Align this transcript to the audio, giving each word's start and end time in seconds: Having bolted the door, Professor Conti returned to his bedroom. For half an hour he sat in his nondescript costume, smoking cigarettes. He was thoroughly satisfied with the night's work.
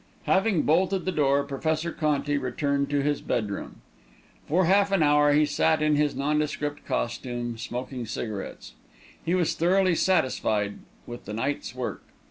Having 0.23 0.63
bolted 0.63 1.05
the 1.05 1.11
door, 1.11 1.43
Professor 1.43 1.91
Conti 1.91 2.35
returned 2.35 2.89
to 2.89 3.03
his 3.03 3.21
bedroom. 3.21 3.81
For 4.47 4.65
half 4.65 4.91
an 4.91 5.03
hour 5.03 5.31
he 5.33 5.45
sat 5.45 5.79
in 5.79 5.95
his 5.95 6.15
nondescript 6.15 6.87
costume, 6.87 7.55
smoking 7.59 8.07
cigarettes. 8.07 8.73
He 9.23 9.35
was 9.35 9.53
thoroughly 9.53 9.93
satisfied 9.93 10.79
with 11.05 11.25
the 11.25 11.33
night's 11.33 11.75
work. 11.75 12.01